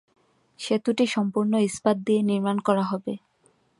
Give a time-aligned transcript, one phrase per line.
[0.59, 3.13] সেতুটি সম্পূর্ণ ইস্পাত দিয়ে নির্মাণ করা হবে।